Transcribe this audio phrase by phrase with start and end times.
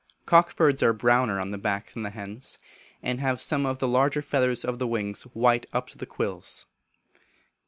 [0.25, 2.57] Cock birds are browner on the back than the hens,
[3.03, 6.65] and have some of the large feathers of the wings white up to the quills.